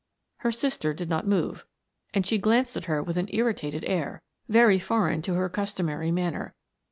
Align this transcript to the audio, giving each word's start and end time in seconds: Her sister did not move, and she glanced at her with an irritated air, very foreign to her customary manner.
Her 0.37 0.51
sister 0.51 0.95
did 0.95 1.09
not 1.11 1.27
move, 1.27 1.63
and 2.11 2.25
she 2.25 2.39
glanced 2.39 2.75
at 2.75 2.85
her 2.85 3.03
with 3.03 3.17
an 3.17 3.27
irritated 3.31 3.85
air, 3.85 4.23
very 4.49 4.79
foreign 4.79 5.21
to 5.21 5.35
her 5.35 5.47
customary 5.47 6.09
manner. 6.09 6.55